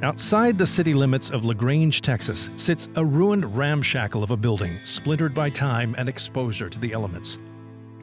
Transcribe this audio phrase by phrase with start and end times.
[0.00, 5.34] Outside the city limits of LaGrange, Texas, sits a ruined ramshackle of a building splintered
[5.34, 7.38] by time and exposure to the elements.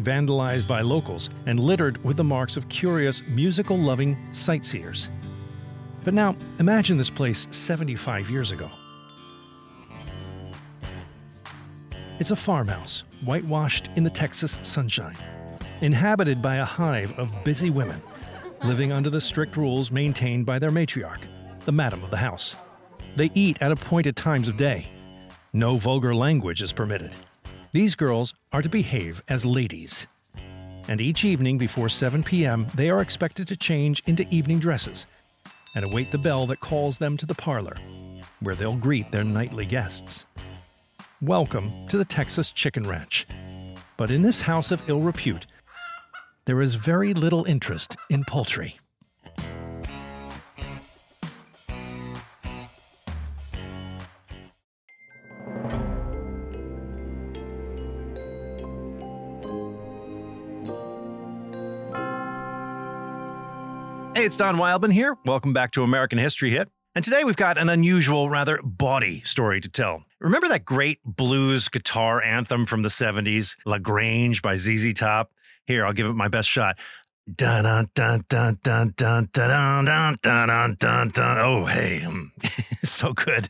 [0.01, 5.09] Vandalized by locals and littered with the marks of curious, musical loving sightseers.
[6.03, 8.69] But now, imagine this place 75 years ago.
[12.19, 15.15] It's a farmhouse, whitewashed in the Texas sunshine,
[15.79, 18.01] inhabited by a hive of busy women,
[18.65, 21.21] living under the strict rules maintained by their matriarch,
[21.65, 22.55] the madam of the house.
[23.15, 24.87] They eat at appointed times of day.
[25.53, 27.11] No vulgar language is permitted.
[27.71, 30.07] These girls are to behave as ladies.
[30.87, 35.05] And each evening before 7 p.m., they are expected to change into evening dresses
[35.75, 37.75] and await the bell that calls them to the parlor,
[38.39, 40.25] where they'll greet their nightly guests.
[41.21, 43.25] Welcome to the Texas Chicken Ranch.
[43.97, 45.47] But in this house of ill repute,
[46.45, 48.77] there is very little interest in poultry.
[64.25, 65.15] It's Don Wildman here.
[65.23, 66.67] Welcome back to American History Hit.
[66.95, 70.03] And today we've got an unusual, rather bawdy story to tell.
[70.19, 75.31] Remember that great blues guitar anthem from the 70s, La Grange by ZZ Top?
[75.67, 76.79] Here, I'll give it my best shot.
[77.27, 81.37] Dun dun dun dun dun dun dun dun dun dun dun dun.
[81.39, 82.05] Oh, hey,
[82.83, 83.49] so good.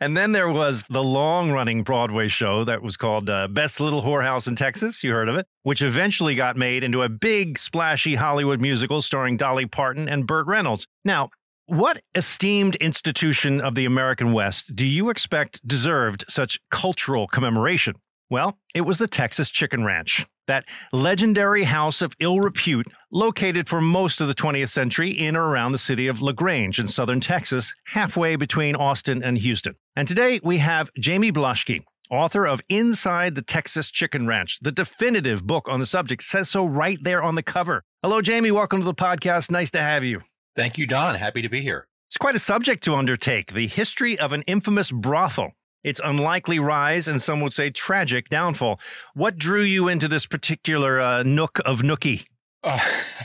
[0.00, 4.46] And then there was the long-running Broadway show that was called uh, Best Little Whorehouse
[4.46, 5.02] in Texas.
[5.02, 5.48] You heard of it?
[5.64, 10.46] Which eventually got made into a big, splashy Hollywood musical starring Dolly Parton and Burt
[10.46, 10.86] Reynolds.
[11.04, 11.30] Now,
[11.66, 17.96] what esteemed institution of the American West do you expect deserved such cultural commemoration?
[18.28, 23.80] Well, it was the Texas Chicken Ranch, that legendary house of ill repute located for
[23.80, 27.72] most of the 20th century in or around the city of LaGrange in southern Texas,
[27.86, 29.76] halfway between Austin and Houston.
[29.94, 34.58] And today we have Jayme Blaschke, author of Inside the Texas Chicken Ranch.
[34.60, 37.84] The definitive book on the subject says so right there on the cover.
[38.02, 38.50] Hello, Jayme.
[38.50, 39.52] Welcome to the podcast.
[39.52, 40.22] Nice to have you.
[40.56, 41.14] Thank you, Don.
[41.14, 41.86] Happy to be here.
[42.08, 45.52] It's quite a subject to undertake the history of an infamous brothel,
[45.86, 48.80] its unlikely rise, and some would say tragic downfall.
[49.14, 52.26] What drew you into this particular uh, nook of nookie?
[52.66, 52.80] Uh,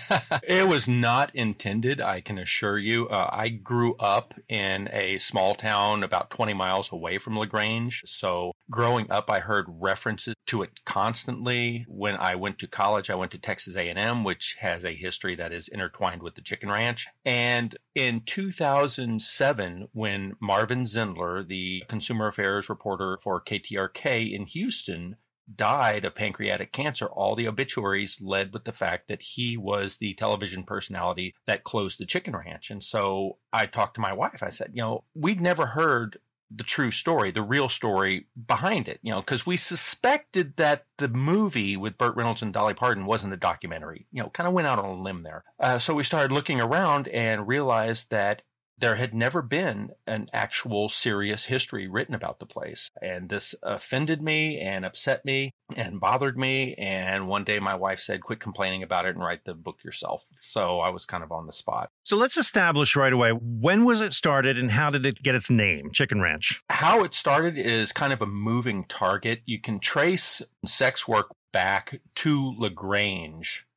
[0.43, 3.07] it was not intended, I can assure you.
[3.09, 8.03] Uh, I grew up in a small town about 20 miles away from LaGrange.
[8.05, 11.85] So growing up, I heard references to it constantly.
[11.87, 15.51] When I went to college, I went to Texas A&M, which has a history that
[15.51, 17.07] is intertwined with the chicken ranch.
[17.25, 25.15] And in 2007, when Marvin Zindler, the consumer affairs reporter for KTRK in Houston,
[25.53, 30.13] died of pancreatic cancer, all the obituaries led with the fact that he was the
[30.13, 32.69] television personality that closed the chicken ranch.
[32.69, 34.43] And so I talked to my wife.
[34.43, 36.19] I said, you know, we'd never heard
[36.53, 41.07] the true story, the real story behind it, you know, because we suspected that the
[41.07, 44.67] movie with Burt Reynolds and Dolly Parton wasn't a documentary, you know, kind of went
[44.67, 45.45] out on a limb there.
[45.59, 48.43] Uh, so we started looking around and realized that
[48.81, 52.89] there had never been an actual serious history written about the place.
[53.01, 56.73] And this offended me and upset me and bothered me.
[56.75, 60.25] And one day my wife said, quit complaining about it and write the book yourself.
[60.41, 61.89] So I was kind of on the spot.
[62.03, 65.51] So let's establish right away when was it started and how did it get its
[65.51, 66.61] name, Chicken Ranch?
[66.69, 69.41] How it started is kind of a moving target.
[69.45, 73.67] You can trace sex work back to LaGrange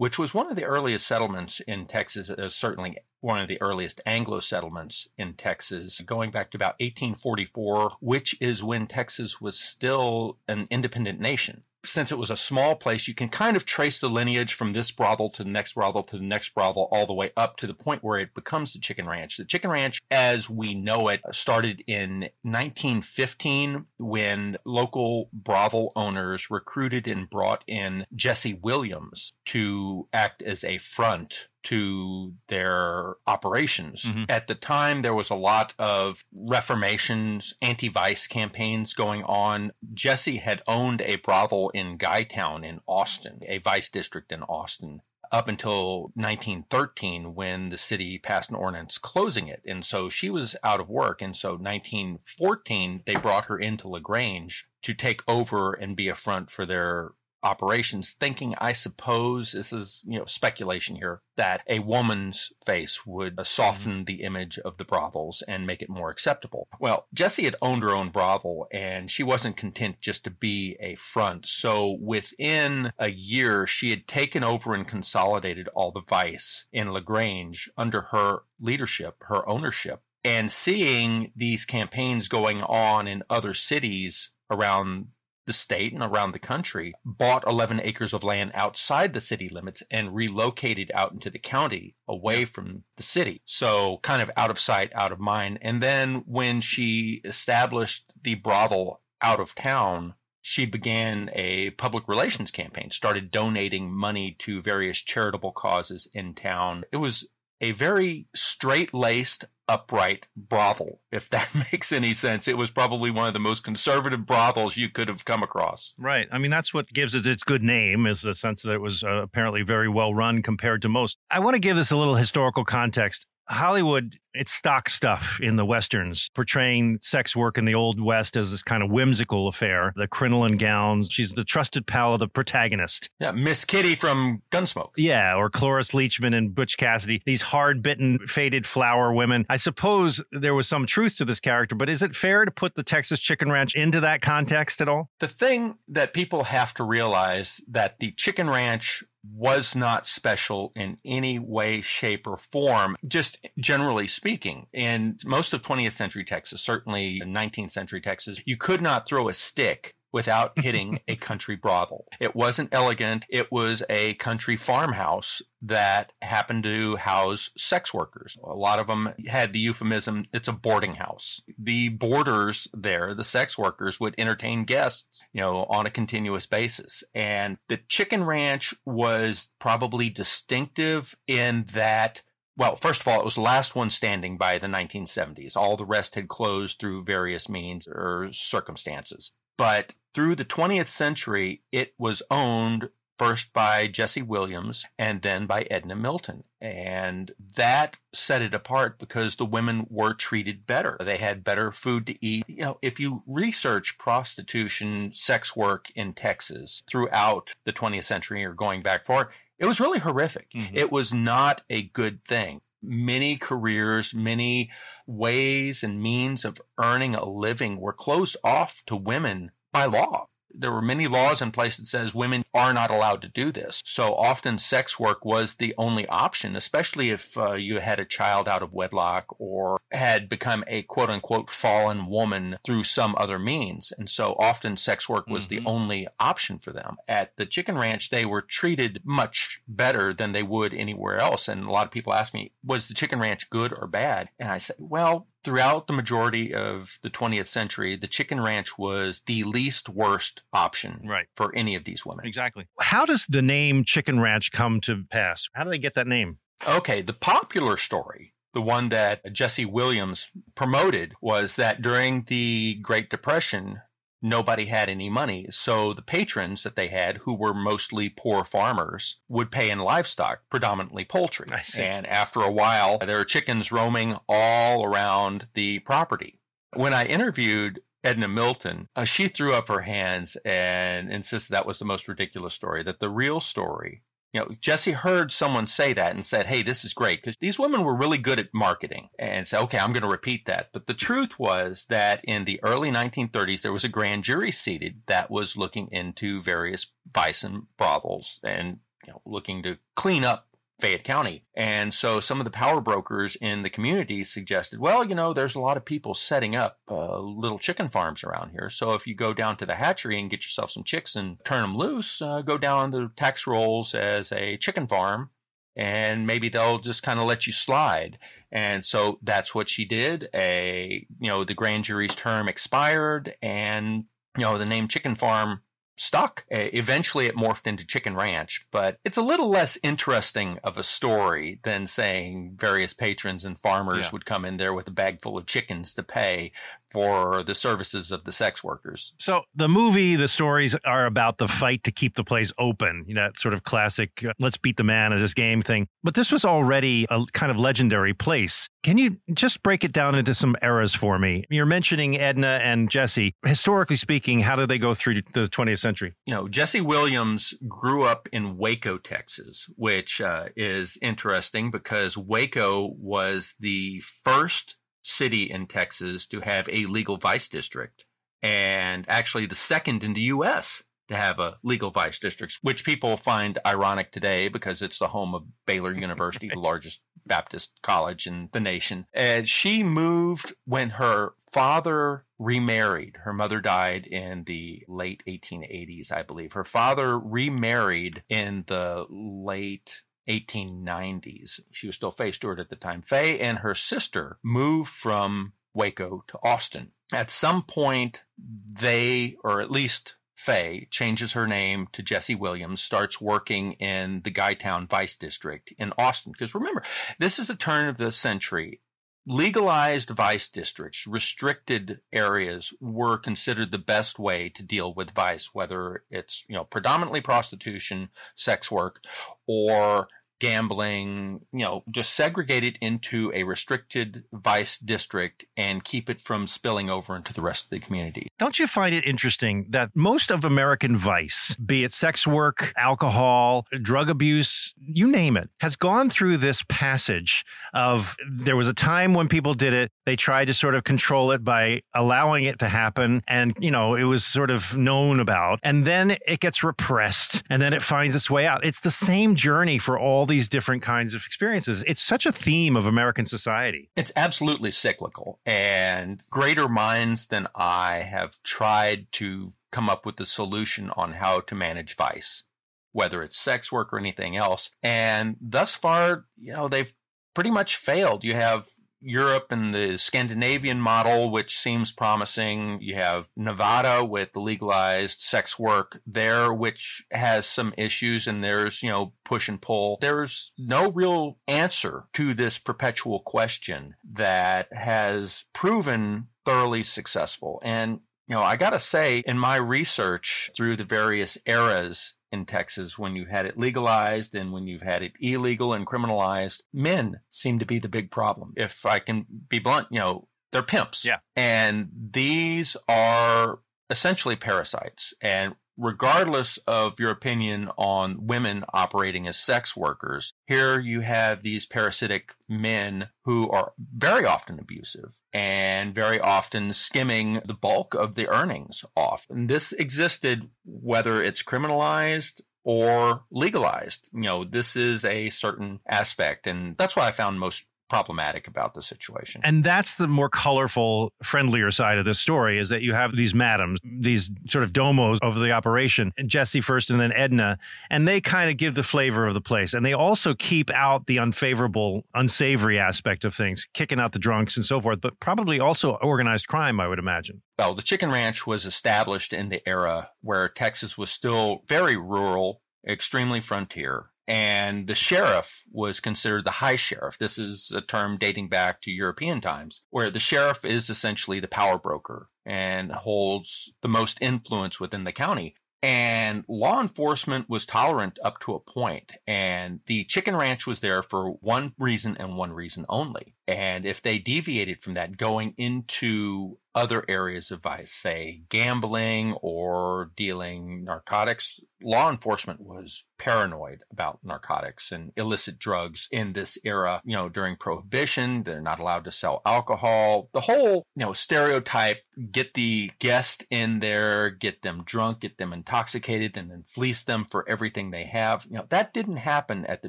[0.00, 4.00] which was one of the earliest settlements in Texas, uh, certainly one of the earliest
[4.06, 10.38] Anglo settlements in Texas, going back to about 1844, which is when Texas was still
[10.48, 11.64] an independent nation.
[11.82, 14.90] since it was a small place, you can kind of trace the lineage from this
[14.90, 17.72] brothel to the next brothel to the next brothel all the way up to the
[17.72, 19.38] point where it becomes the Chicken Ranch.
[19.38, 27.08] The Chicken Ranch, as we know it, started in 1915 when local brothel owners recruited
[27.08, 34.04] and brought in Jessie Williams to act as a front to their operations.
[34.04, 34.30] Mhm.
[34.30, 39.72] At the time, there was a lot of reformations, anti vice campaigns going on.
[39.92, 45.02] Jessie had owned a brothel in Guytown in Austin, a vice district in Austin.
[45.32, 49.62] Up until 1913, when the city passed an ordinance closing it.
[49.64, 51.22] And so she was out of work.
[51.22, 56.50] And so 1914, they brought her into LaGrange to take over and be a front
[56.50, 62.52] for their operations, thinking, I suppose, this is, you know, speculation here, that a woman's
[62.64, 66.68] face would uh, soften the image of the brothels and make it more acceptable.
[66.78, 70.94] Well, Jessie had owned her own brothel and she wasn't content just to be a
[70.96, 71.46] front.
[71.46, 77.70] So within a year, she had taken over and consolidated all the vice in LaGrange
[77.76, 80.02] under her leadership, her ownership.
[80.22, 85.06] And seeing these campaigns going on in other cities around
[85.50, 89.82] the state and around the country, bought 11 acres of land outside the city limits
[89.90, 93.42] and relocated out into the county away from the city.
[93.44, 95.58] So kind of out of sight, out of mind.
[95.60, 102.52] And then when she established the brothel out of town, she began a public relations
[102.52, 106.84] campaign, started donating money to various charitable causes in town.
[106.92, 107.28] It was
[107.60, 112.48] a very straight laced, upright brothel, if that makes any sense.
[112.48, 115.94] It was probably one of the most conservative brothels you could have come across.
[115.98, 116.28] Right.
[116.32, 119.04] I mean, that's what gives it its good name, is the sense that it was
[119.04, 121.18] uh, apparently very well run compared to most.
[121.30, 123.26] I want to give this a little historical context.
[123.50, 128.52] Hollywood, it's stock stuff in the westerns, portraying sex work in the old west as
[128.52, 129.92] this kind of whimsical affair.
[129.96, 131.10] The crinoline gowns.
[131.10, 133.10] She's the trusted pal of the protagonist.
[133.18, 134.92] Yeah, Miss Kitty from Gunsmoke.
[134.96, 139.46] Yeah, or Cloris Leachman and Butch Cassidy, these hard bitten, faded flower women.
[139.50, 142.76] I suppose there was some truth to this character, but is it fair to put
[142.76, 145.10] the Texas Chicken Ranch into that context at all?
[145.18, 150.98] The thing that people have to realize that the Chicken Ranch was not special in
[151.04, 154.66] any way, shape, or form, just generally speaking.
[154.72, 159.32] In most of 20th century Texas, certainly 19th century Texas, you could not throw a
[159.32, 162.06] stick without hitting a country brothel.
[162.18, 163.24] It wasn't elegant.
[163.28, 168.36] It was a country farmhouse that happened to house sex workers.
[168.42, 171.42] A lot of them had the euphemism, it's a boarding house.
[171.58, 177.04] The boarders there, the sex workers would entertain guests, you know, on a continuous basis.
[177.14, 182.22] And the chicken ranch was probably distinctive in that
[182.56, 185.56] well, first of all, it was the last one standing by the 1970s.
[185.56, 189.32] All the rest had closed through various means or circumstances.
[189.60, 195.66] But through the 20th century, it was owned first by Jessie Williams and then by
[195.70, 196.44] Edna Milton.
[196.62, 200.96] And that set it apart because the women were treated better.
[200.98, 202.44] They had better food to eat.
[202.48, 208.54] You know, if you research prostitution, sex work in Texas throughout the 20th century or
[208.54, 210.48] going back far, it was really horrific.
[210.54, 210.70] Mhm.
[210.72, 212.62] It was not a good thing.
[212.82, 214.70] Many careers, many
[215.06, 220.29] ways and means of earning a living were closed off to women by law.
[220.52, 223.82] There were many laws in place that says women are not allowed to do this.
[223.84, 228.48] So often sex work was the only option, especially if uh, you had a child
[228.48, 233.92] out of wedlock or had become a quote unquote fallen woman through some other means.
[233.96, 235.48] And so often sex work was Mhm.
[235.48, 236.96] the only option for them.
[237.08, 241.48] At the chicken ranch, they were treated much better than they would anywhere else.
[241.48, 244.30] And a lot of people ask me, was the chicken ranch good or bad?
[244.38, 249.22] And I say, well, throughout the majority of the 20th century, the chicken ranch was
[249.26, 251.26] the least worst option Right.
[251.36, 252.26] for any of these women.
[252.26, 252.66] Exactly.
[252.80, 255.48] How does the name Chicken Ranch come to pass?
[255.54, 256.38] How do they get that name?
[256.68, 263.08] Okay, the popular story, the one that Jessie Williams promoted, was that during the Great
[263.10, 263.80] Depression,
[264.22, 265.46] nobody had any money.
[265.50, 270.42] So the patrons that they had, who were mostly poor farmers, would pay in livestock,
[270.50, 271.48] predominantly poultry.
[271.52, 271.82] I see.
[271.82, 276.38] And after a while, there were chickens roaming all around the property.
[276.74, 281.78] When I interviewed Edna Milton, uh, she threw up her hands and insisted that was
[281.78, 286.14] the most ridiculous story, that the real story you know, Jessie heard someone say that
[286.14, 289.46] and said, Hey, this is great because these women were really good at marketing and
[289.46, 290.68] said, okay, I'm going to repeat that.
[290.72, 295.02] But the truth was that in the early 1930s, there was a grand jury seated
[295.06, 300.46] that was looking into various vice and brothels and, you know, looking to clean up
[300.80, 301.44] Fayette County.
[301.54, 305.54] And so some of the power brokers in the community suggested, well, you know, there's
[305.54, 308.70] a lot of people setting up uh, little chicken farms around here.
[308.70, 311.62] So if you go down to the hatchery and get yourself some chicks and turn
[311.62, 315.30] them loose, uh, go down the tax rolls as a chicken farm
[315.76, 318.18] and maybe they'll just kind of let you slide.
[318.52, 320.28] And so that's what she did.
[320.34, 324.04] A, you know, the grand jury's term expired and,
[324.36, 325.62] you know, the name Chicken Farm
[326.00, 326.44] stuck.
[326.50, 331.60] Eventually it morphed into Chicken Ranch, but it's a little less interesting of a story
[331.62, 334.10] than saying various patrons and farmers yeah.
[334.12, 336.52] would come in there with a bag full of chickens to pay
[336.90, 339.14] for the services of the sex workers.
[339.18, 343.04] So the movie, the stories are about the fight to keep the place open.
[343.06, 345.86] You know, that sort of classic uh, let's beat the man at this game thing.
[346.02, 348.68] But this was already a kind of legendary place.
[348.82, 351.44] Can you just break it down into some eras for me?
[351.50, 353.34] You're mentioning Edna and Jessie.
[353.44, 356.14] Historically speaking, how did they go through the 20th century?
[356.24, 362.94] You know, Jessie Williams grew up in Waco, Texas, which uh, is interesting because Waco
[362.98, 368.04] was the first city in Texas to have a legal vice district
[368.42, 370.84] and actually the second in the U.S.
[371.08, 375.34] to have a legal vice district, which people find ironic today because it's the home
[375.34, 379.06] of Baylor University, the largest Baptist college in the nation.
[379.12, 383.18] And she moved when her father remarried.
[383.24, 386.54] Her mother died in the late 1880s, I believe.
[386.54, 391.60] Her father remarried in the late 1890s.
[391.70, 393.02] She was still Faye Stewart at the time.
[393.02, 396.92] Faye and her sister moved from Waco to Austin.
[397.12, 403.20] At some point, they, or at least Faye, changes her name to Jessie Williams, starts
[403.20, 406.32] working in the Guytown Vice District in Austin.
[406.32, 406.82] Because remember,
[407.18, 408.80] this is the turn of the century
[409.26, 416.04] legalized vice districts, restricted areas were considered the best way to deal with vice, whether
[416.10, 419.00] it's, you know, predominantly prostitution, sex work,
[419.46, 420.08] or
[420.40, 426.46] gambling, you know, just segregate it into a restricted vice district and keep it from
[426.46, 428.28] spilling over into the rest of the community.
[428.38, 433.66] Don't you find it interesting that most of American vice, be it sex work, alcohol,
[433.82, 437.44] drug abuse, you name it, has gone through this passage
[437.74, 441.30] of there was a time when people did it, they tried to sort of control
[441.30, 445.60] it by allowing it to happen and, you know, it was sort of known about,
[445.62, 448.64] and then it gets repressed and then it finds its way out.
[448.64, 451.84] It's the same journey for all these different kinds of experiences.
[451.86, 453.90] It's such a theme of American society.
[453.96, 455.40] It's absolutely cyclical.
[455.44, 461.40] And greater minds than I have tried to come up with the solution on how
[461.40, 462.44] to manage vice,
[462.92, 464.70] whether it's sex work or anything else.
[464.82, 466.92] And thus far, you know, they've
[467.34, 468.24] pretty much failed.
[468.24, 468.66] You have
[469.00, 472.78] Europe and the Scandinavian model, which seems promising.
[472.80, 478.90] You have Nevada with legalized sex work there, which has some issues and there's, you
[478.90, 479.98] know, push and pull.
[480.00, 487.60] There's no real answer to this perpetual question that has proven thoroughly successful.
[487.64, 492.98] And, you know, I gotta say, in my research through the various eras in Texas
[492.98, 496.62] when you had it legalized and when you've had it illegal and criminalized.
[496.72, 498.52] Men seem to be the big problem.
[498.56, 501.04] If I can be blunt, you know, they're pimps.
[501.04, 501.18] Yeah.
[501.36, 505.14] And these are essentially parasites.
[505.20, 511.66] And regardless of your opinion on women operating as sex workers, here you have these
[511.66, 518.28] parasitic men who are very often abusive and very often skimming the bulk of the
[518.28, 519.26] earnings off.
[519.30, 524.10] And this existed whether it's criminalized or legalized.
[524.12, 526.46] You know, this is a certain aspect.
[526.46, 529.42] And that's what I found most problematic about the situation.
[529.44, 533.34] And that's the more colorful, friendlier side of this story is that you have these
[533.34, 537.58] madams, these sort of domos of the operation, Jessie first and then Edna,
[537.90, 539.74] and they kind of give the flavor of the place.
[539.74, 544.56] And they also keep out the unfavorable, unsavory aspect of things, kicking out the drunks
[544.56, 547.42] and so forth, but probably also organized crime, I would imagine.
[547.58, 552.62] Well, the Chicken Ranch was established in the era where Texas was still very rural,
[552.88, 557.18] extremely frontier and the sheriff was considered the high sheriff.
[557.18, 561.48] This is a term dating back to European times, where the sheriff is essentially the
[561.48, 565.56] power broker and holds the most influence within the county.
[565.82, 571.02] And law enforcement was tolerant up to a point, and the chicken ranch was there
[571.02, 573.34] for one reason and one reason only.
[573.50, 580.12] And if they deviated from that going into other areas of vice, say gambling or
[580.14, 587.02] dealing narcotics, law enforcement was paranoid about narcotics and illicit drugs in this era.
[587.04, 590.28] You know, during prohibition, they're not allowed to sell alcohol.
[590.32, 595.52] The whole, you know, stereotype, get the guest in there, get them drunk, get them
[595.52, 598.46] intoxicated, and then fleece them for everything they have.
[598.48, 599.88] You know, that didn't happen at the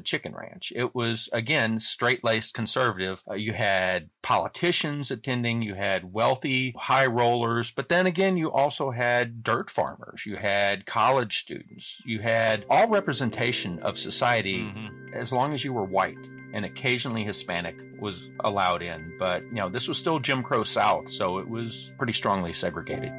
[0.00, 0.72] chicken ranch.
[0.74, 3.22] It was, again, straight laced conservative.
[3.30, 8.90] Uh, you had politicians attending, you had wealthy high rollers, but then again, you also
[8.90, 15.14] had dirt farmers, you had college students, you had all representation of society mm-hmm.
[15.14, 16.18] as long as you were white
[16.52, 19.16] and occasionally Hispanic was allowed in.
[19.18, 23.12] But, you know, this was still Jim Crow South, so it was pretty strongly segregated.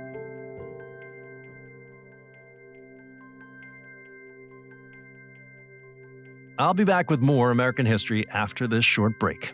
[6.60, 9.54] I'll be back with more American history after this short break.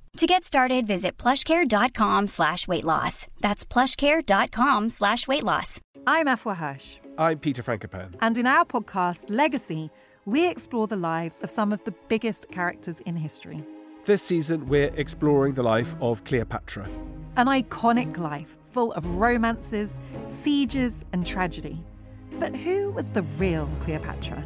[0.17, 3.27] To get started, visit plushcare.com slash weight loss.
[3.39, 5.79] That's plushcare.com slash weight loss.
[6.05, 6.97] I'm Afua Hirsch.
[7.17, 8.13] I'm Peter Frankopan.
[8.21, 9.89] And in our podcast, Legacy,
[10.25, 13.63] we explore the lives of some of the biggest characters in history.
[14.05, 16.89] This season, we're exploring the life of Cleopatra.
[17.37, 21.81] An iconic life full of romances, sieges, and tragedy.
[22.37, 24.45] But who was the real Cleopatra?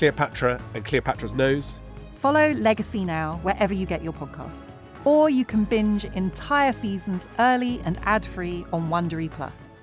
[0.00, 1.78] Cleopatra, and Cleopatra's nose,
[2.14, 4.78] Follow Legacy now wherever you get your podcasts.
[5.04, 9.76] Or you can binge entire seasons early and ad free on Wondery Plus.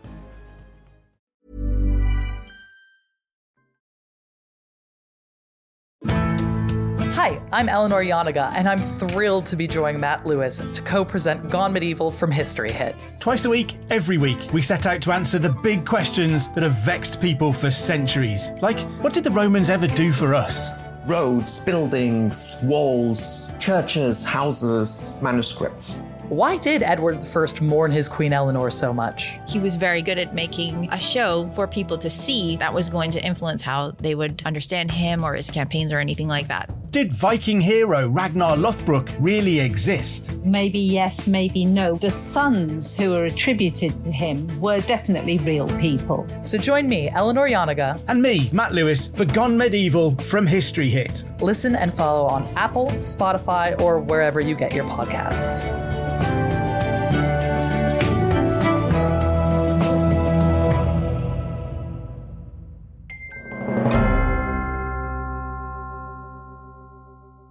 [7.57, 11.73] I'm Eleanor Janega, and I'm thrilled to be joining Matt Lewis to co present Gone
[11.73, 12.95] Medieval from History Hit.
[13.19, 16.75] Twice a week, every week, we set out to answer the big questions that have
[16.85, 18.51] vexed people for centuries.
[18.61, 20.69] Like, what did the Romans ever do for us?
[21.07, 26.01] roads, buildings, walls, churches, houses, manuscripts.
[26.29, 29.39] Why did Edward I mourn his Queen Eleanor so much?
[29.47, 33.11] He was very good at making a show for people to see that was going
[33.11, 36.69] to influence how they would understand him or his campaigns or anything like that.
[36.91, 40.35] Did Viking hero Ragnar Lothbrok really exist?
[40.43, 41.95] Maybe yes, maybe no.
[41.95, 46.27] The sons who are attributed to him were definitely real people.
[46.41, 51.23] So join me, Eleanor Janega, and me, Matt Lewis, for Gone Medieval from History Hit.
[51.39, 55.86] Listen and follow on Apple, Spotify, or wherever you get your podcasts.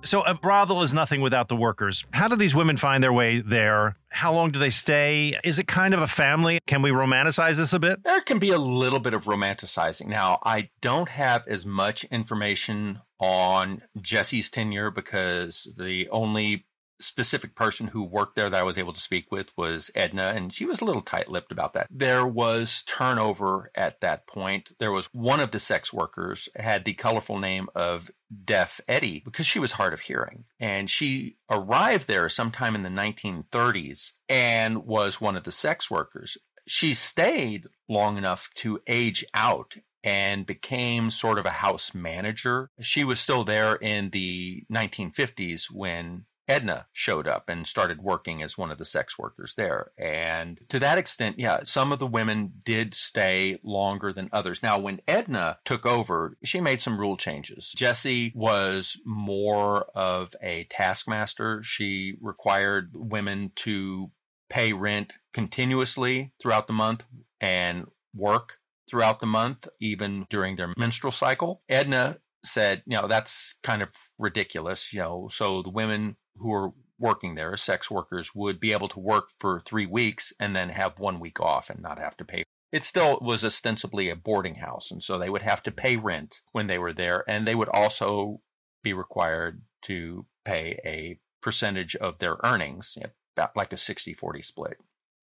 [0.07, 2.07] So a brothel is nothing without the workers.
[2.13, 3.97] How do these women find their way there?
[4.09, 5.39] How long do they stay?
[5.43, 6.61] Is it kind of a family?
[6.67, 8.05] Can we romanticize this a bit?
[8.05, 10.07] There can be a little bit of romanticizing.
[10.07, 16.67] Now, I don't have as much information on Jesse's tenure because the only
[17.01, 20.53] specific person who worked there that I was able to speak with was Edna, and
[20.53, 21.87] she was a little tight lipped about that.
[21.91, 24.71] There was turnover at that point.
[24.79, 28.11] There was one of the sex workers had the colorful name of
[28.45, 30.45] Deaf Eddie because she was hard of hearing.
[30.59, 36.37] And she arrived there sometime in the 1930s and was one of the sex workers.
[36.67, 42.71] She stayed long enough to age out and became sort of a house manager.
[42.81, 48.57] She was still there in the 1950s when Edna showed up and started working as
[48.57, 49.91] one of the sex workers there.
[49.99, 54.63] And to that extent, yeah, some of the women did stay longer than others.
[54.63, 57.73] Now, when Edna took over, she made some rule changes.
[57.77, 61.63] Jessie was more of a taskmaster.
[61.63, 64.11] She required women to
[64.49, 67.05] pay rent continuously throughout the month
[67.41, 71.63] and work throughout the month, even during their menstrual cycle.
[71.69, 74.93] Edna said, you know, that's kind of ridiculous.
[74.93, 79.01] You know, so the women who are working there, sex workers, would be able to
[79.01, 82.45] work for three weeks and then have one week off and not have to pay.
[82.73, 84.91] It still was ostensibly a boarding house.
[84.91, 87.25] And so they would have to pay rent when they were there.
[87.29, 88.41] And they would also
[88.83, 92.99] be required to pay a percentage of their earnings,
[93.37, 94.79] about like a 60 40 split.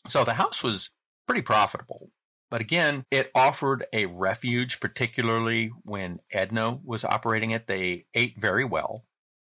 [0.07, 0.89] So the house was
[1.27, 2.11] pretty profitable.
[2.49, 7.65] But again, it offered a refuge, particularly when Edna was operating it.
[7.65, 9.01] They ate very well,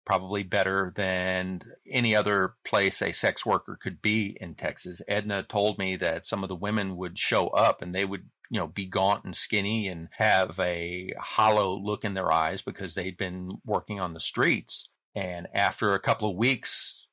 [0.07, 5.01] probably better than any other place a sex worker could be in Texas.
[5.05, 8.57] Edna told me that some of the women would show up and they would you
[8.57, 13.17] know, be gaunt and skinny and have a hollow look in their eyes because they'd
[13.17, 14.89] been working on the streets.
[15.13, 17.07] And after a couple of weeks,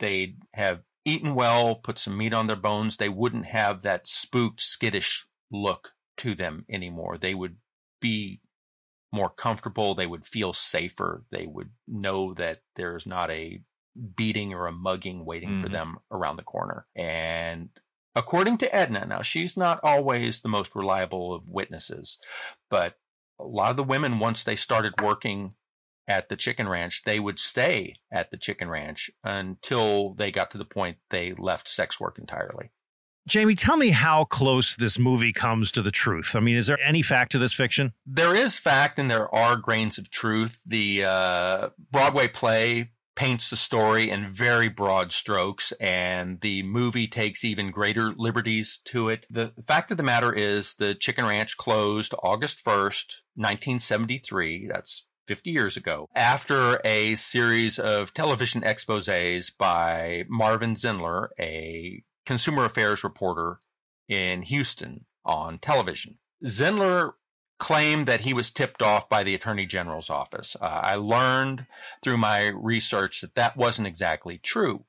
[0.00, 2.96] they'd have eaten well, put some meat on their bones.
[2.96, 7.16] They wouldn't have that spooked, skittish look to them anymore.
[7.16, 7.58] They would
[8.00, 8.40] be
[9.12, 9.94] more comfortable.
[9.94, 11.24] They would feel safer.
[11.30, 13.62] They would know that there's not a
[14.16, 15.60] beating or a mugging waiting mm-hmm.
[15.60, 16.86] for them around the corner.
[16.94, 17.70] And
[18.14, 22.18] according to Edna, now she's not always the most reliable of witnesses,
[22.68, 22.96] but
[23.38, 25.54] a lot of the women, once they started working
[26.06, 30.58] at the chicken ranch, they would stay at the chicken ranch until they got to
[30.58, 32.70] the point they left sex work entirely.
[33.28, 36.34] Jayme, tell me how close this movie comes to the truth.
[36.34, 37.92] I mean, is there any fact to this fiction?
[38.06, 40.62] There is fact, and there are grains of truth.
[40.66, 47.44] The uh, Broadway play paints the story in very broad strokes, and the movie takes
[47.44, 49.26] even greater liberties to it.
[49.28, 54.68] The fact of the matter is, the Chicken Ranch closed August 1st, 1973.
[54.68, 62.64] That's 50 years ago, after a series of television exposes by Marvin Zindler, a consumer
[62.64, 63.58] affairs reporter
[64.08, 66.18] in Houston on television.
[66.46, 67.14] Zindler
[67.58, 70.56] claimed that he was tipped off by the attorney general's office.
[70.60, 71.66] Uh, I learned
[72.04, 74.84] through my research that that wasn't exactly true.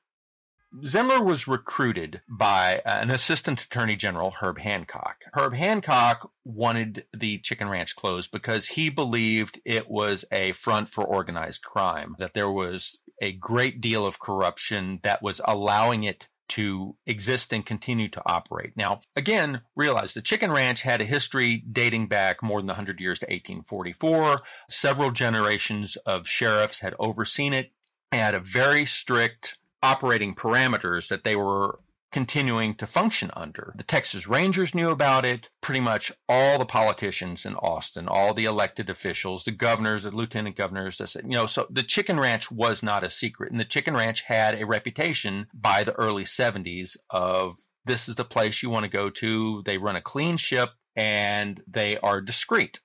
[0.84, 5.24] Zindler was recruited by an assistant attorney general, Herb Hancock.
[5.34, 11.02] Herb Hancock wanted the chicken ranch closed because he believed it was a front for
[11.02, 16.96] organized crime, that there was a great deal of corruption that was allowing it to
[17.06, 18.72] exist and continue to operate.
[18.76, 23.18] Now, again, realize the chicken ranch had a history dating back more than 100 years
[23.20, 24.42] to 1844.
[24.68, 27.72] Several generations of sheriffs had overseen it
[28.10, 31.80] and had a very strict operating parameters that they were
[32.12, 33.72] continuing to function under.
[33.76, 35.50] The Texas Rangers knew about it.
[35.60, 40.56] Pretty much all the politicians in Austin, all the elected officials, the governors, the lieutenant
[40.56, 43.50] governors, you know, so the chicken ranch was not a secret.
[43.50, 48.24] And the chicken ranch had a reputation by the early 70s of this is the
[48.24, 49.62] place you want to go to.
[49.62, 52.80] They run a clean ship and they are discreet,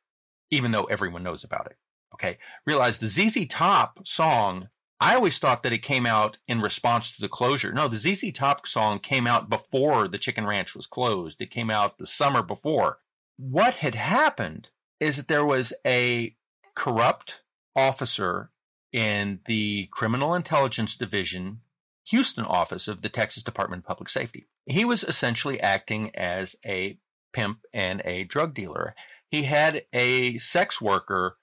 [0.49, 1.77] even though everyone knows about it.
[2.13, 2.37] Okay.
[2.65, 7.21] Realize the ZZ Top song I always thought that it came out in response to
[7.21, 7.71] the closure.
[7.71, 11.39] No, the ZZ Top song came out before the Chicken Ranch was closed.
[11.39, 12.99] It came out the summer before.
[13.37, 16.35] What had happened is that there was a
[16.75, 17.41] corrupt
[17.75, 18.49] officer
[18.91, 21.61] in the Criminal Intelligence Division,
[22.07, 24.47] Houston office of the Texas Department of Public Safety.
[24.65, 26.97] He was essentially acting as a
[27.33, 28.95] pimp and a drug dealer.
[29.29, 31.37] He had a sex worker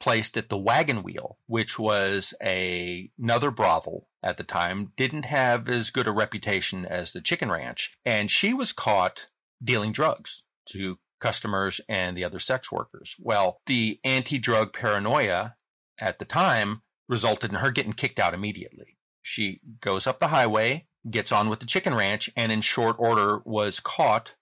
[0.00, 5.68] placed at the Wagon Wheel, which was a, another brothel at the time, didn't have
[5.68, 9.26] as good a reputation as the Chicken Ranch, and she was caught
[9.62, 13.16] dealing drugs to customers and the other sex workers.
[13.18, 15.56] Well, the anti-drug paranoia
[15.98, 18.98] at the time resulted in her getting kicked out immediately.
[19.22, 23.40] She goes up the highway, gets on with the Chicken Ranch, and in short order
[23.44, 24.34] was caught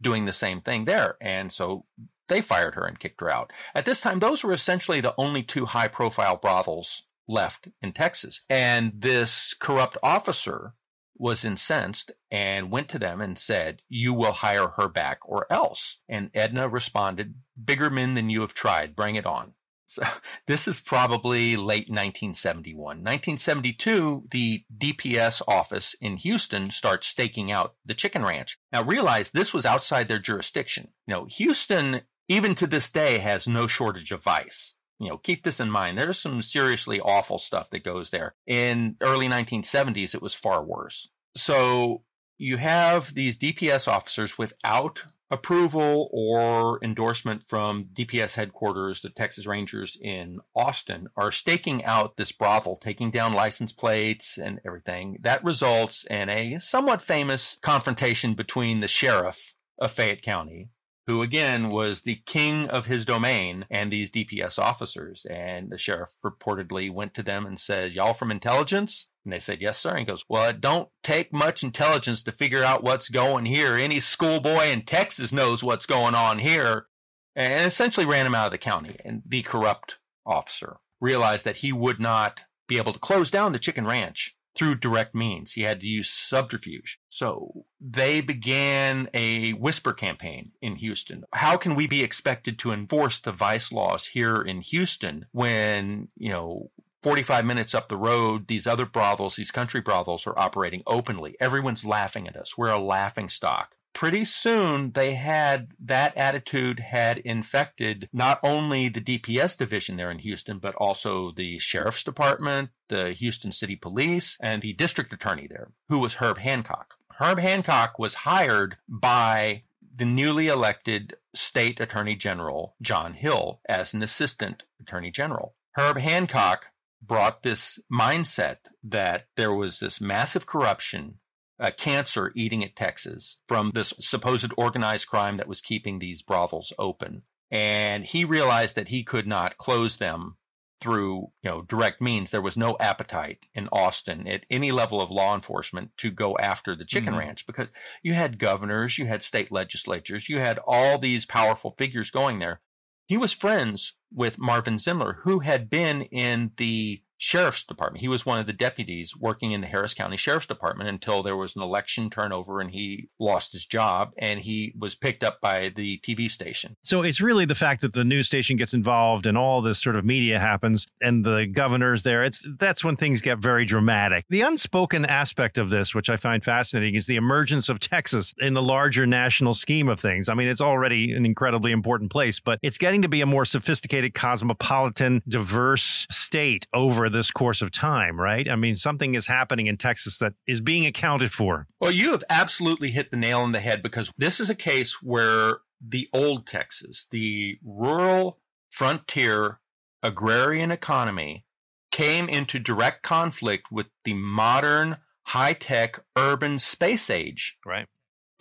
[0.00, 1.16] doing the same thing there.
[1.20, 1.84] And so
[2.28, 3.52] they fired her and kicked her out.
[3.74, 8.42] At this time, those were essentially the only two high profile brothels left in Texas.
[8.48, 10.74] And this corrupt officer
[11.16, 16.00] was incensed and went to them and said, You will hire her back or else.
[16.08, 19.54] And Edna responded, Bigger men than you have tried, bring it on.
[19.86, 20.02] So
[20.46, 22.98] this is probably late 1971.
[22.98, 28.58] 1972, the DPS office in Houston starts staking out the chicken ranch.
[28.72, 30.88] Now realize this was outside their jurisdiction.
[31.06, 34.74] You know, Houston even to this day has no shortage of vice.
[34.98, 35.98] You know, keep this in mind.
[35.98, 38.34] There's some seriously awful stuff that goes there.
[38.46, 41.10] In early 1970s, it was far worse.
[41.36, 42.04] So
[42.38, 49.98] you have these DPS officers without approval or endorsement from DPS headquarters, the Texas Rangers
[50.00, 55.18] in Austin, are staking out this brothel, taking down license plates and everything.
[55.20, 60.70] That results in a somewhat famous confrontation between the sheriff of Fayette County
[61.06, 65.24] who again was the king of his domain and these DPS officers.
[65.28, 69.08] And the sheriff reportedly went to them and said, Y'all from intelligence?
[69.24, 69.90] And they said, Yes, sir.
[69.90, 73.74] And he goes, Well, it don't take much intelligence to figure out what's going here.
[73.74, 76.86] Any schoolboy in Texas knows what's going on here.
[77.34, 78.96] And essentially ran him out of the county.
[79.04, 83.58] And the corrupt officer realized that he would not be able to close down the
[83.58, 85.52] chicken ranch through direct means.
[85.52, 86.98] He had to use subterfuge.
[87.08, 91.24] So they began a whisper campaign in Houston.
[91.32, 96.30] How can we be expected to enforce the vice laws here in Houston when, you
[96.30, 96.70] know,
[97.02, 101.34] 45 minutes up the road, these other brothels, these country brothels are operating openly.
[101.40, 102.56] Everyone's laughing at us.
[102.56, 109.00] We're a laughing stock pretty soon they had that attitude had infected not only the
[109.00, 114.62] DPS division there in Houston, but also the sheriff's department, the Houston City Police, and
[114.62, 116.94] the district attorney there, who was Herb Hancock.
[117.18, 119.62] Herb Hancock was hired by
[119.94, 125.54] the newly elected state attorney general, John Hill, as an assistant attorney general.
[125.76, 126.66] Herb Hancock
[127.00, 131.18] brought this mindset that there was this massive corruption
[131.62, 136.72] uh, cancer eating at Texas from this supposed organized crime that was keeping these brothels
[136.78, 137.22] open.
[137.50, 140.36] And he realized that he could not close them
[140.80, 142.30] through, you know, direct means.
[142.30, 146.74] There was no appetite in Austin at any level of law enforcement to go after
[146.74, 147.20] the chicken mm-hmm.
[147.20, 147.68] ranch because
[148.02, 152.60] you had governors, you had state legislatures, you had all these powerful figures going there.
[153.06, 158.00] He was friends with Marvin Zindler, who had been in the sheriff's department.
[158.00, 161.36] He was one of the deputies working in the Harris County Sheriff's Department until there
[161.36, 165.70] was an election turnover and he lost his job and he was picked up by
[165.74, 166.76] the TV station.
[166.82, 169.94] So it's really the fact that the news station gets involved and all this sort
[169.94, 172.24] of media happens and the governor's there.
[172.24, 174.24] It's that's when things get very dramatic.
[174.28, 178.54] The unspoken aspect of this, which I find fascinating, is the emergence of Texas in
[178.54, 180.28] the larger national scheme of things.
[180.28, 183.44] I mean, it's already an incredibly important place, but it's getting to be a more
[183.44, 188.48] sophisticated, cosmopolitan, diverse state over this course of time, right?
[188.48, 191.66] I mean, something is happening in Texas that is being accounted for.
[191.80, 195.02] Well, you have absolutely hit the nail on the head because this is a case
[195.02, 198.38] where the old Texas, the rural
[198.70, 199.60] frontier
[200.02, 201.44] agrarian economy
[201.90, 204.96] came into direct conflict with the modern
[205.26, 207.58] high tech urban space age.
[207.64, 207.86] Right.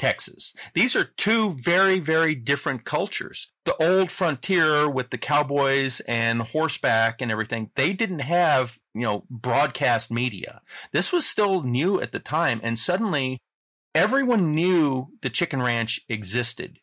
[0.02, 0.56] Texas.
[0.74, 3.52] These are two very, very different cultures.
[3.66, 9.26] The old frontier with the cowboys and horseback and everything, they didn't have, you know,
[9.30, 10.62] broadcast media.
[10.92, 12.60] This was still new at the time.
[12.64, 13.38] And suddenly
[13.94, 16.80] everyone knew the chicken ranch existed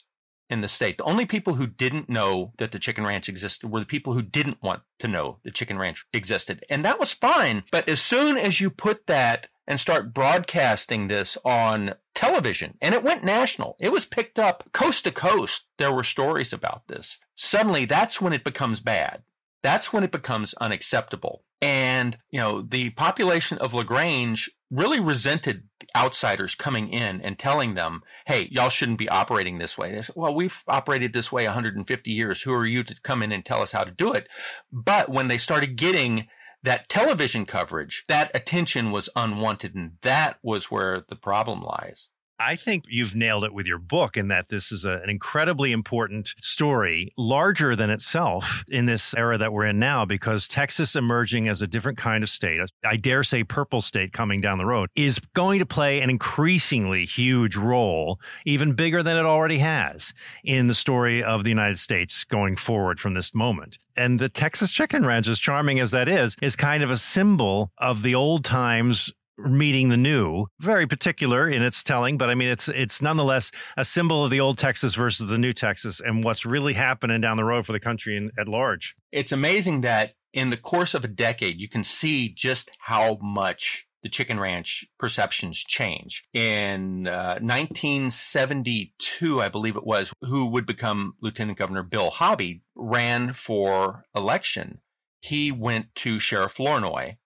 [0.48, 0.98] in the state.
[0.98, 4.22] The only people who didn't know that the chicken ranch existed were the people who
[4.22, 6.64] didn't want to know the chicken ranch existed.
[6.70, 7.64] And that was fine.
[7.72, 13.04] But as soon as you put that and start broadcasting this on television and it
[13.04, 13.76] went national.
[13.78, 15.68] It was picked up coast to coast.
[15.76, 17.20] There were stories about this.
[17.36, 19.22] Suddenly that's when it becomes bad.
[19.62, 21.44] That's when it becomes unacceptable.
[21.62, 25.62] And, you know, the population of LaGrange really resented
[25.96, 29.92] outsiders coming in and telling them, Hey, y'all shouldn't be operating this way.
[29.92, 32.42] They said, well, we've operated this way 150 years.
[32.42, 34.28] Who are you to come in and tell us how to do it?
[34.72, 36.26] But when they started getting
[36.62, 39.74] that television coverage, that attention was unwanted.
[39.74, 42.08] And that was where the problem lies.
[42.40, 45.72] I think you've nailed it with your book in that this is a, an incredibly
[45.72, 51.48] important story, larger than itself in this era that we're in now, because Texas emerging
[51.48, 54.88] as a different kind of state, I dare say purple state coming down the road,
[54.94, 60.12] is going to play an increasingly huge role, even bigger than it already has,
[60.44, 63.78] in the story of the United States going forward from this moment.
[63.96, 67.72] And the Texas Chicken Ranch, as charming as that is, is kind of a symbol
[67.78, 70.46] of the old times meeting the new.
[70.60, 74.40] Very particular in its telling, but I mean it's it's nonetheless a symbol of the
[74.40, 77.80] old Texas versus the new Texas and what's really happening down the road for the
[77.80, 78.96] country in, at large.
[79.12, 83.88] It's amazing that in the course of a decade you can see just how much
[84.02, 86.24] the chicken ranch perceptions change.
[86.32, 93.32] In uh, 1972, I believe it was, who would become Lieutenant Governor Bill Hobby ran
[93.32, 94.80] for election.
[95.20, 97.16] He went to Sheriff Flournoy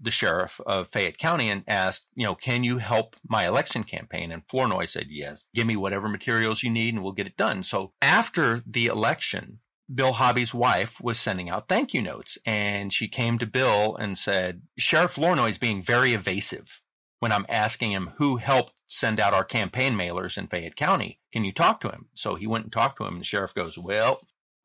[0.00, 4.30] the sheriff of Fayette County and asked, you know, can you help my election campaign?
[4.30, 7.62] And Flournoy said, yes, give me whatever materials you need and we'll get it done.
[7.62, 9.60] So after the election,
[9.92, 14.18] Bill Hobby's wife was sending out thank you notes and she came to Bill and
[14.18, 16.80] said, Sheriff Flournoy is being very evasive
[17.20, 21.20] when I'm asking him who helped send out our campaign mailers in Fayette County.
[21.32, 22.06] Can you talk to him?
[22.14, 24.20] So he went and talked to him and the sheriff goes, well,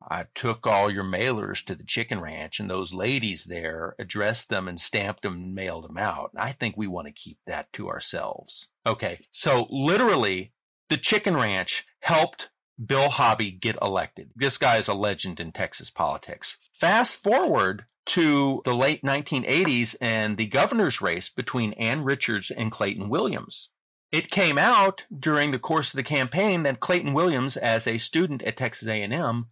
[0.08, 4.68] I took all your mailers to the chicken ranch and those ladies there addressed them
[4.68, 6.32] and stamped them and mailed them out.
[6.36, 8.68] I think we want to keep that to ourselves.
[8.86, 9.20] Okay.
[9.30, 10.52] So literally
[10.88, 12.50] the chicken ranch helped
[12.84, 14.30] Bill Hobby get elected.
[14.34, 16.58] This guy is a legend in Texas politics.
[16.72, 23.08] Fast forward to the late 1980s and the governor's race between Ann Richards and Clayton
[23.08, 23.70] Williams.
[24.10, 28.42] It came out during the course of the campaign that Clayton Williams, as a student
[28.42, 29.46] at Texas A&M,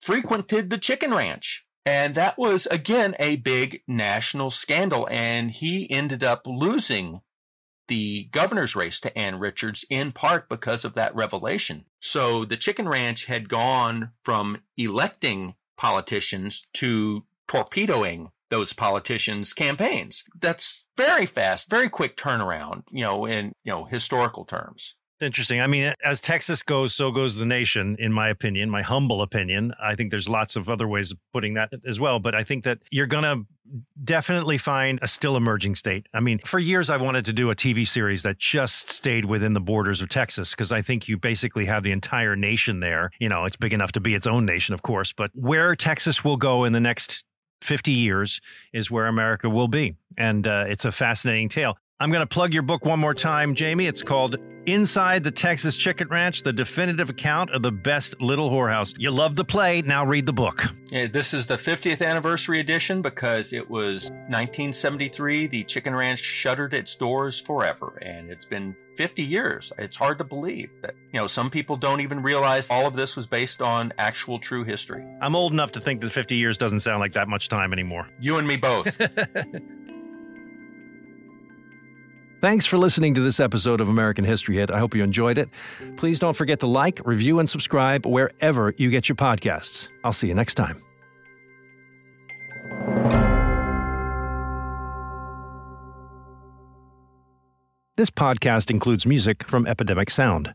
[0.00, 1.64] frequented the chicken ranch.
[1.84, 5.08] And that was again a big national scandal.
[5.10, 7.20] And he ended up losing
[7.88, 11.84] the governor's race to Ann Richards in part because of that revelation.
[12.00, 20.24] So the chicken ranch had gone from electing politicians to torpedoing those politicians' campaigns.
[20.40, 24.96] That's very fast, very quick turnaround, you know, in, you know, historical terms.
[25.20, 25.62] Interesting.
[25.62, 29.72] I mean, as Texas goes, so goes the nation, in my opinion, my humble opinion.
[29.82, 32.18] I think there's lots of other ways of putting that as well.
[32.18, 33.46] But I think that you're going to
[34.04, 36.06] definitely find a still emerging state.
[36.12, 39.54] I mean, for years, I wanted to do a TV series that just stayed within
[39.54, 43.10] the borders of Texas because I think you basically have the entire nation there.
[43.18, 46.24] You know, it's big enough to be its own nation, of course, but where Texas
[46.24, 47.24] will go in the next
[47.62, 48.40] 50 years
[48.74, 49.94] is where America will be.
[50.18, 51.78] And uh, it's a fascinating tale.
[51.98, 53.88] I'm going to plug your book one more time, Jayme.
[53.88, 58.94] It's called Inside the Texas Chicken Ranch, the definitive account of the best little whorehouse.
[58.98, 60.66] You love the play, now read the book.
[60.90, 65.46] Yeah, this is the 50th anniversary edition because it was 1973.
[65.46, 69.72] The Chicken Ranch shuttered its doors forever, and it's been 50 years.
[69.78, 73.16] It's hard to believe that, you know, some people don't even realize all of this
[73.16, 75.02] was based on actual true history.
[75.22, 78.06] I'm old enough to think that 50 years doesn't sound like that much time anymore.
[78.20, 79.00] You and me both.
[82.40, 84.70] Thanks for listening to this episode of American History Hit.
[84.70, 85.48] I hope you enjoyed it.
[85.96, 89.88] Please don't forget to like, review, and subscribe wherever you get your podcasts.
[90.04, 90.82] I'll see you next time.
[97.96, 100.54] This podcast includes music from Epidemic Sound.